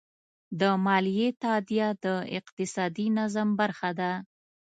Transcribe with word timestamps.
د 0.59 0.61
مالیې 0.85 1.29
تادیه 1.43 1.87
د 2.05 2.05
اقتصادي 2.39 3.07
نظم 3.17 3.49
برخه 3.59 3.89
ده. 3.99 4.11